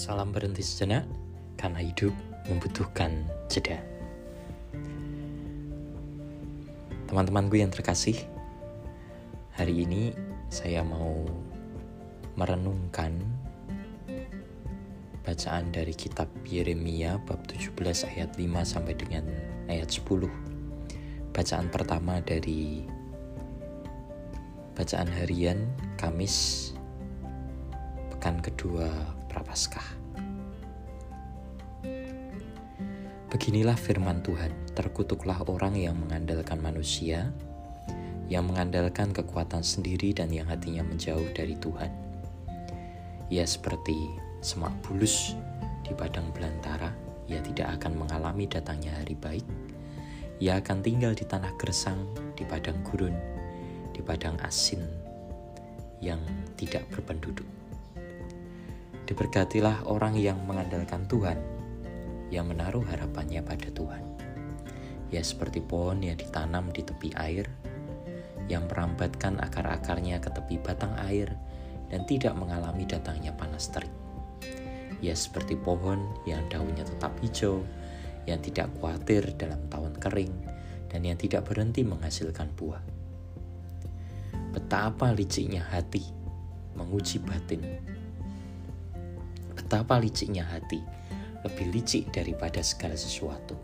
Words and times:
Salam 0.00 0.32
berhenti 0.32 0.64
sejenak 0.64 1.04
karena 1.60 1.84
hidup 1.84 2.16
membutuhkan 2.48 3.20
jeda. 3.52 3.84
Teman-temanku 7.04 7.60
yang 7.60 7.68
terkasih, 7.68 8.16
hari 9.52 9.84
ini 9.84 10.16
saya 10.48 10.80
mau 10.80 11.28
merenungkan 12.32 13.12
bacaan 15.20 15.68
dari 15.68 15.92
kitab 15.92 16.32
Yeremia 16.48 17.20
bab 17.28 17.44
17 17.44 17.76
ayat 18.16 18.32
5 18.40 18.40
sampai 18.64 18.96
dengan 18.96 19.28
ayat 19.68 19.92
10. 19.92 20.32
Bacaan 21.28 21.68
pertama 21.68 22.24
dari 22.24 22.88
bacaan 24.72 25.12
harian 25.12 25.68
Kamis 26.00 26.72
pekan 28.16 28.40
kedua 28.40 29.19
Prapaskah. 29.30 29.86
Beginilah 33.30 33.78
firman 33.78 34.26
Tuhan, 34.26 34.50
terkutuklah 34.74 35.46
orang 35.46 35.78
yang 35.78 35.94
mengandalkan 35.94 36.58
manusia, 36.58 37.30
yang 38.26 38.50
mengandalkan 38.50 39.14
kekuatan 39.14 39.62
sendiri 39.62 40.10
dan 40.10 40.34
yang 40.34 40.50
hatinya 40.50 40.82
menjauh 40.82 41.30
dari 41.30 41.54
Tuhan. 41.54 41.94
Ia 43.30 43.46
seperti 43.46 43.94
semak 44.42 44.74
bulus 44.82 45.38
di 45.86 45.94
padang 45.94 46.34
belantara, 46.34 46.90
ia 47.30 47.38
tidak 47.38 47.78
akan 47.78 48.02
mengalami 48.02 48.50
datangnya 48.50 48.98
hari 48.98 49.14
baik. 49.14 49.46
Ia 50.42 50.58
akan 50.58 50.82
tinggal 50.82 51.14
di 51.14 51.22
tanah 51.22 51.54
gersang, 51.54 52.10
di 52.34 52.42
padang 52.42 52.82
gurun, 52.82 53.14
di 53.94 54.02
padang 54.02 54.34
asin 54.42 54.82
yang 56.02 56.18
tidak 56.58 56.82
berpenduduk. 56.90 57.46
Diberkatilah 59.10 59.90
orang 59.90 60.14
yang 60.14 60.38
mengandalkan 60.46 61.02
Tuhan, 61.10 61.34
yang 62.30 62.46
menaruh 62.46 62.86
harapannya 62.86 63.42
pada 63.42 63.66
Tuhan. 63.74 64.06
Ya 65.10 65.18
seperti 65.26 65.58
pohon 65.58 65.98
yang 65.98 66.14
ditanam 66.14 66.70
di 66.70 66.86
tepi 66.86 67.10
air, 67.18 67.50
yang 68.46 68.70
merambatkan 68.70 69.42
akar-akarnya 69.42 70.22
ke 70.22 70.30
tepi 70.30 70.62
batang 70.62 70.94
air 71.10 71.34
dan 71.90 72.06
tidak 72.06 72.38
mengalami 72.38 72.86
datangnya 72.86 73.34
panas 73.34 73.66
terik. 73.74 73.90
Ya 75.02 75.18
seperti 75.18 75.58
pohon 75.58 76.06
yang 76.22 76.46
daunnya 76.46 76.86
tetap 76.86 77.10
hijau, 77.18 77.66
yang 78.30 78.38
tidak 78.38 78.70
khawatir 78.78 79.26
dalam 79.34 79.58
tahun 79.74 79.98
kering, 79.98 80.34
dan 80.86 81.02
yang 81.02 81.18
tidak 81.18 81.50
berhenti 81.50 81.82
menghasilkan 81.82 82.46
buah. 82.54 82.82
Betapa 84.54 85.10
liciknya 85.10 85.66
hati 85.66 86.06
menguji 86.78 87.18
batin 87.26 87.98
Betapa 89.70 90.02
liciknya 90.02 90.42
hati, 90.50 90.82
lebih 91.46 91.70
licik 91.70 92.10
daripada 92.10 92.58
segala 92.58 92.98
sesuatu. 92.98 93.54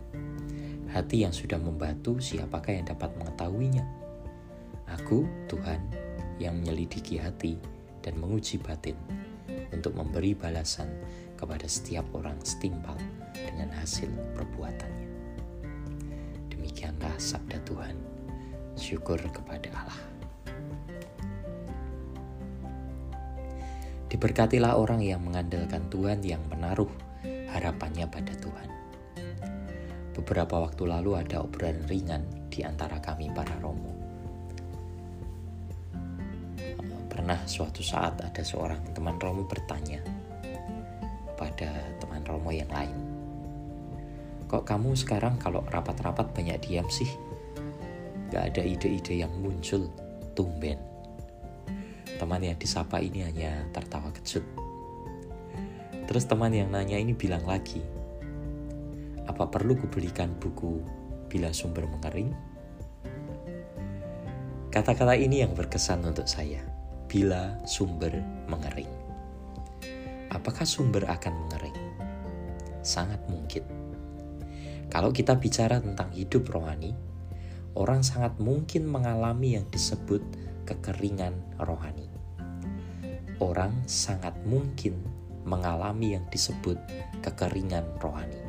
Hati 0.87 1.27
yang 1.27 1.35
sudah 1.35 1.59
membatu, 1.59 2.15
siapakah 2.15 2.79
yang 2.79 2.87
dapat 2.87 3.11
mengetahuinya? 3.19 3.83
Aku, 4.87 5.27
Tuhan, 5.51 5.83
yang 6.39 6.63
menyelidiki 6.63 7.19
hati 7.19 7.59
dan 7.99 8.23
menguji 8.23 8.55
batin 8.55 8.95
untuk 9.75 9.99
memberi 9.99 10.31
balasan 10.31 10.87
kepada 11.35 11.67
setiap 11.67 12.07
orang 12.15 12.39
setimpal 12.39 12.95
dengan 13.35 13.67
hasil 13.75 14.07
perbuatannya. 14.31 15.11
Demikianlah 16.55 17.19
sabda 17.19 17.59
Tuhan. 17.67 17.99
Syukur 18.79 19.19
kepada 19.35 19.75
Allah. 19.75 20.16
Diberkatilah 24.07 24.79
orang 24.79 25.03
yang 25.03 25.19
mengandalkan 25.19 25.83
Tuhan 25.91 26.23
yang 26.23 26.39
menaruh 26.47 26.87
harapannya 27.51 28.07
pada 28.07 28.31
Tuhan. 28.39 28.69
Beberapa 30.15 30.63
waktu 30.63 30.87
lalu 30.87 31.19
ada 31.19 31.43
obrolan 31.43 31.83
ringan 31.91 32.23
di 32.47 32.63
antara 32.63 33.03
kami 33.03 33.27
para 33.35 33.51
romo. 33.59 33.91
Pernah 37.11 37.43
suatu 37.43 37.83
saat 37.83 38.15
ada 38.23 38.39
seorang 38.39 38.95
teman 38.95 39.19
romo 39.19 39.43
bertanya 39.43 39.99
pada 41.35 41.69
teman 41.99 42.23
romo 42.23 42.55
yang 42.55 42.71
lain. 42.71 42.95
Kok 44.47 44.63
kamu 44.63 44.95
sekarang 44.95 45.35
kalau 45.35 45.59
rapat-rapat 45.67 46.31
banyak 46.31 46.63
diam 46.63 46.87
sih? 46.87 47.11
Gak 48.31 48.55
ada 48.55 48.63
ide-ide 48.63 49.27
yang 49.27 49.31
muncul, 49.43 49.91
tumben. 50.31 50.86
Teman 52.17 52.41
yang 52.41 52.57
disapa 52.57 52.97
ini 52.97 53.21
hanya 53.21 53.69
tertawa 53.69 54.09
kejut. 54.09 54.41
Terus 56.09 56.25
teman 56.25 56.49
yang 56.49 56.73
nanya 56.73 56.97
ini 56.97 57.13
bilang 57.13 57.45
lagi, 57.45 57.83
apa 59.29 59.45
perlu 59.53 59.77
kubelikan 59.77 60.33
buku 60.41 60.81
bila 61.29 61.53
sumber 61.53 61.85
mengering? 61.85 62.33
Kata-kata 64.73 65.13
ini 65.13 65.45
yang 65.45 65.53
berkesan 65.53 66.01
untuk 66.09 66.25
saya, 66.25 66.65
bila 67.05 67.61
sumber 67.69 68.17
mengering. 68.49 68.89
Apakah 70.33 70.65
sumber 70.65 71.05
akan 71.05 71.33
mengering? 71.45 71.77
Sangat 72.81 73.21
mungkin. 73.29 73.61
Kalau 74.87 75.11
kita 75.11 75.35
bicara 75.37 75.83
tentang 75.83 76.09
hidup 76.15 76.47
rohani, 76.49 76.95
orang 77.75 78.01
sangat 78.01 78.39
mungkin 78.39 78.87
mengalami 78.87 79.59
yang 79.59 79.67
disebut 79.67 80.23
kekeringan 80.67 81.31
rohani. 81.63 82.11
Orang 83.39 83.87
sangat 83.87 84.35
mungkin 84.43 84.99
mengalami 85.47 86.19
yang 86.19 86.27
disebut 86.27 86.75
kekeringan 87.23 87.87
rohani. 88.03 88.43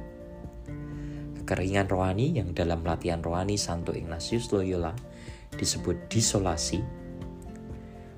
Kekeringan 1.39 1.87
rohani 1.87 2.34
yang 2.34 2.51
dalam 2.51 2.83
latihan 2.83 3.23
rohani 3.23 3.55
Santo 3.55 3.95
Ignatius 3.95 4.51
Loyola 4.51 4.93
disebut 5.55 6.11
disolasi, 6.11 6.83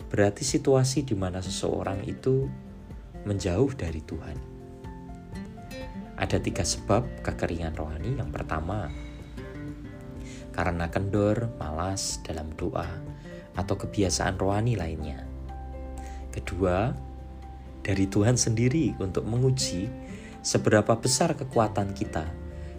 berarti 0.09 0.43
situasi 0.43 1.05
di 1.05 1.13
mana 1.13 1.45
seseorang 1.45 2.01
itu 2.09 2.49
menjauh 3.29 3.71
dari 3.77 4.01
Tuhan. 4.01 4.37
Ada 6.17 6.41
tiga 6.41 6.65
sebab 6.65 7.25
kekeringan 7.25 7.77
rohani. 7.77 8.17
Yang 8.17 8.31
pertama, 8.33 8.93
karena 10.53 10.93
kendor, 10.93 11.49
malas 11.57 12.21
dalam 12.27 12.53
doa, 12.57 12.85
atau 13.55 13.75
kebiasaan 13.75 14.39
rohani 14.39 14.79
lainnya. 14.79 15.23
Kedua, 16.31 16.95
dari 17.83 18.07
Tuhan 18.07 18.39
sendiri 18.39 18.95
untuk 19.03 19.27
menguji 19.27 19.91
seberapa 20.41 20.97
besar 21.01 21.35
kekuatan 21.35 21.93
kita 21.97 22.27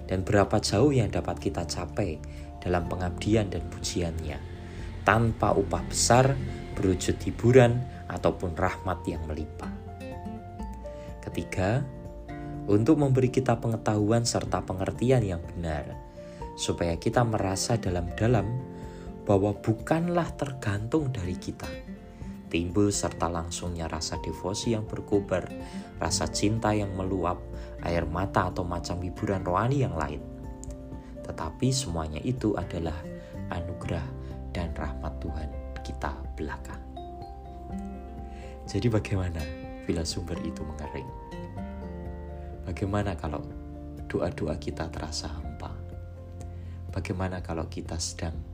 dan 0.08 0.24
berapa 0.24 0.60
jauh 0.64 0.92
yang 0.92 1.12
dapat 1.12 1.40
kita 1.40 1.68
capai 1.68 2.20
dalam 2.62 2.86
pengabdian 2.88 3.50
dan 3.50 3.66
pujiannya 3.68 4.38
tanpa 5.02 5.58
upah 5.58 5.84
besar 5.90 6.38
berwujud 6.78 7.18
hiburan 7.26 7.82
ataupun 8.08 8.54
rahmat 8.54 9.02
yang 9.10 9.24
melimpah. 9.26 9.72
Ketiga, 11.22 11.82
untuk 12.70 13.02
memberi 13.02 13.34
kita 13.34 13.58
pengetahuan 13.58 14.28
serta 14.28 14.62
pengertian 14.62 15.26
yang 15.26 15.42
benar, 15.42 15.98
supaya 16.60 16.94
kita 16.98 17.26
merasa 17.26 17.78
dalam-dalam 17.80 18.46
bahwa 19.32 19.56
bukanlah 19.56 20.28
tergantung 20.36 21.08
dari 21.08 21.40
kita. 21.40 21.72
Timbul 22.52 22.92
serta 22.92 23.32
langsungnya 23.32 23.88
rasa 23.88 24.20
devosi 24.20 24.76
yang 24.76 24.84
berkobar, 24.84 25.48
rasa 26.04 26.28
cinta 26.28 26.76
yang 26.76 26.92
meluap, 27.00 27.40
air 27.80 28.04
mata 28.04 28.52
atau 28.52 28.68
macam 28.68 29.00
hiburan 29.00 29.48
rohani 29.48 29.88
yang 29.88 29.96
lain. 29.96 30.20
Tetapi 31.24 31.72
semuanya 31.72 32.20
itu 32.28 32.60
adalah 32.60 33.00
anugerah 33.56 34.04
dan 34.52 34.76
rahmat 34.76 35.16
Tuhan 35.24 35.48
kita 35.80 36.12
belaka. 36.36 36.76
Jadi 38.68 38.92
bagaimana 38.92 39.40
bila 39.88 40.04
sumber 40.04 40.36
itu 40.44 40.60
mengering? 40.60 41.08
Bagaimana 42.68 43.16
kalau 43.16 43.40
doa-doa 44.12 44.60
kita 44.60 44.92
terasa 44.92 45.32
hampa? 45.32 45.72
Bagaimana 46.92 47.40
kalau 47.40 47.72
kita 47.72 47.96
sedang 47.96 48.51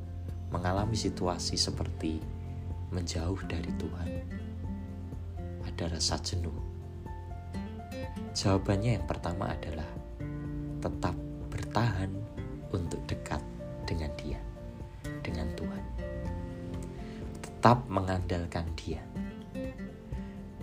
mengalami 0.48 0.96
situasi 0.96 1.60
seperti 1.60 2.24
menjauh 2.88 3.40
dari 3.52 3.68
Tuhan, 3.76 4.10
ada 5.68 5.86
rasa 5.92 6.16
jenuh. 6.24 6.56
Jawabannya 8.32 9.02
yang 9.02 9.06
pertama 9.10 9.52
adalah 9.52 9.88
tetap 10.80 11.16
bertahan 11.52 12.12
untuk 12.72 13.02
dekat 13.10 13.44
dengan 13.84 14.12
Dia, 14.16 14.40
dengan 15.20 15.52
Tuhan. 15.58 15.84
Tetap 17.44 17.84
mengandalkan 17.92 18.72
Dia. 18.80 19.04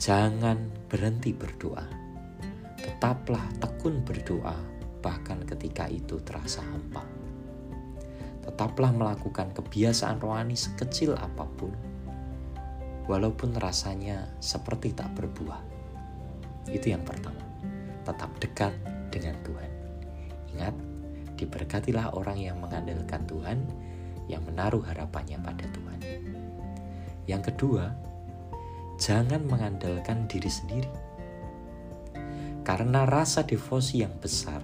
Jangan 0.01 0.89
berhenti 0.89 1.37
berdoa. 1.37 1.85
Tetaplah 2.81 3.45
tekun 3.61 4.01
berdoa, 4.01 4.57
bahkan 5.05 5.45
ketika 5.45 5.89
itu 5.93 6.21
terasa 6.25 6.65
hampa 6.65 7.24
tetaplah 8.45 8.93
melakukan 8.93 9.57
kebiasaan 9.57 10.21
rohani 10.21 10.53
sekecil 10.53 11.17
apa 11.17 11.49
pun, 11.57 11.73
walaupun 13.09 13.57
rasanya 13.57 14.29
seperti 14.37 14.93
tak 14.93 15.17
berbuah. 15.17 15.65
Itu 16.69 16.93
yang 16.93 17.05
pertama. 17.05 17.41
tetap 18.05 18.37
dekat 18.37 18.69
dengan 19.09 19.33
Tuhan. 19.49 19.71
Ingat, 20.53 20.77
diberkatilah 21.41 22.13
orang 22.13 22.37
yang 22.37 22.61
mengandalkan 22.61 23.25
Tuhan, 23.25 23.65
yang 24.29 24.45
menaruh 24.45 24.85
harapannya 24.85 25.41
pada 25.41 25.65
Tuhan. 25.73 26.01
Yang 27.25 27.43
kedua, 27.49 27.97
jangan 29.01 29.41
mengandalkan 29.49 30.29
diri 30.29 30.53
sendiri. 30.53 30.93
Karena 32.61 33.09
rasa 33.09 33.45
devosi 33.45 34.05
yang 34.05 34.13
besar, 34.21 34.61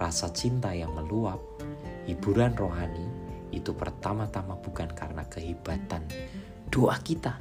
rasa 0.00 0.32
cinta 0.32 0.72
yang 0.72 0.92
meluap, 0.92 1.40
hiburan 2.04 2.52
rohani 2.56 3.06
itu 3.54 3.70
pertama-tama 3.70 4.58
bukan 4.58 4.90
karena 4.92 5.22
kehebatan 5.30 6.04
doa 6.68 6.98
kita, 7.00 7.38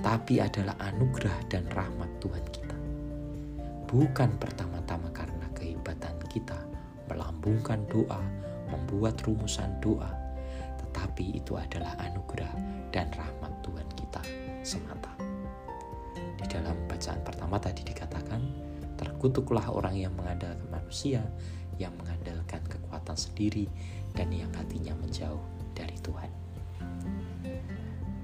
tapi 0.00 0.40
adalah 0.40 0.74
anugerah 0.80 1.38
dan 1.52 1.68
rahmat 1.70 2.08
Tuhan 2.18 2.44
kita. 2.50 2.76
Bukan 3.86 4.40
pertama-tama 4.40 5.12
karena 5.12 5.44
kehebatan 5.52 6.16
kita 6.32 6.56
melambungkan 7.12 7.84
doa, 7.92 8.24
membuat 8.72 9.20
rumusan 9.28 9.76
doa, 9.84 10.08
tetapi 10.80 11.36
itu 11.36 11.54
adalah 11.60 11.92
anugerah 12.00 12.52
dan 12.88 13.12
rahmat 13.12 13.52
Tuhan 13.60 13.88
kita 13.92 14.24
semata. 14.64 15.12
Di 16.16 16.48
dalam 16.48 16.74
bacaan 16.88 17.20
pertama 17.20 17.60
tadi 17.60 17.84
dikatakan, 17.84 18.40
terkutuklah 18.96 19.68
orang 19.68 20.00
yang 20.00 20.16
mengandalkan 20.16 20.64
manusia, 20.72 21.20
yang 21.82 21.94
mengandalkan 21.98 22.62
kekuatan 22.70 23.18
sendiri, 23.18 23.66
dan 24.14 24.30
yang 24.30 24.50
hatinya 24.54 24.94
menjauh 25.02 25.42
dari 25.74 25.98
Tuhan. 25.98 26.30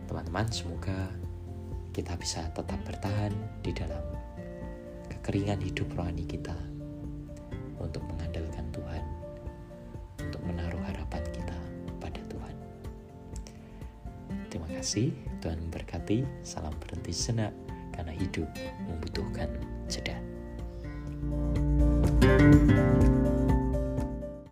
Teman-teman, 0.06 0.46
semoga 0.48 1.10
kita 1.90 2.14
bisa 2.14 2.46
tetap 2.54 2.78
bertahan 2.86 3.34
di 3.66 3.74
dalam 3.74 4.04
kekeringan 5.10 5.58
hidup 5.58 5.90
rohani 5.98 6.22
kita 6.22 6.54
untuk 7.82 8.06
mengandalkan 8.06 8.64
Tuhan, 8.70 9.04
untuk 10.22 10.42
menaruh 10.46 10.82
harapan 10.86 11.22
kita 11.34 11.58
pada 11.98 12.20
Tuhan. 12.30 12.54
Terima 14.48 14.68
kasih, 14.78 15.10
Tuhan 15.42 15.58
memberkati. 15.68 16.46
Salam 16.46 16.72
berhenti 16.78 17.10
senak 17.10 17.50
karena 17.92 18.14
hidup 18.14 18.46
membutuhkan 18.86 19.50
jeda. 19.90 20.14
thank 22.38 23.02
you 23.02 23.07